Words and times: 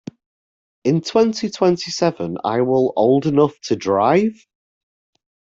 In 0.83 1.01
twenty-twenty-seven 1.01 2.39
I 2.43 2.61
will 2.61 2.91
old 2.97 3.27
enough 3.27 3.53
to 3.65 3.75
drive. 3.75 4.47